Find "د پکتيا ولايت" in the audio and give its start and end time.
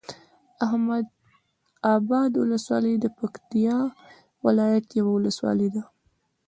2.99-4.85